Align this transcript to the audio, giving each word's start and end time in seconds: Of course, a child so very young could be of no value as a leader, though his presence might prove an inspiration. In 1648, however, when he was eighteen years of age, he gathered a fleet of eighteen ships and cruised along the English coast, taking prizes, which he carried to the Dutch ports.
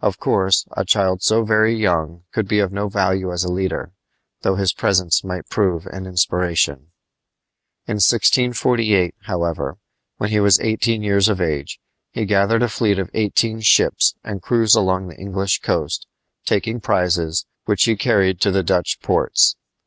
Of 0.00 0.18
course, 0.20 0.66
a 0.76 0.84
child 0.84 1.22
so 1.22 1.42
very 1.42 1.74
young 1.74 2.24
could 2.34 2.46
be 2.46 2.58
of 2.58 2.70
no 2.70 2.90
value 2.90 3.32
as 3.32 3.44
a 3.44 3.50
leader, 3.50 3.94
though 4.42 4.56
his 4.56 4.74
presence 4.74 5.24
might 5.24 5.48
prove 5.48 5.86
an 5.86 6.04
inspiration. 6.04 6.92
In 7.86 7.94
1648, 7.94 9.14
however, 9.22 9.78
when 10.18 10.28
he 10.28 10.38
was 10.38 10.60
eighteen 10.60 11.02
years 11.02 11.30
of 11.30 11.40
age, 11.40 11.80
he 12.10 12.26
gathered 12.26 12.62
a 12.62 12.68
fleet 12.68 12.98
of 12.98 13.08
eighteen 13.14 13.62
ships 13.62 14.14
and 14.22 14.42
cruised 14.42 14.76
along 14.76 15.08
the 15.08 15.16
English 15.18 15.60
coast, 15.60 16.06
taking 16.44 16.82
prizes, 16.82 17.46
which 17.64 17.84
he 17.84 17.96
carried 17.96 18.38
to 18.42 18.50
the 18.50 18.62
Dutch 18.62 19.00
ports. 19.00 19.56